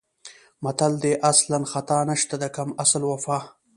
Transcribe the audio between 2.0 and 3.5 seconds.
نشته د کم اصل وفا.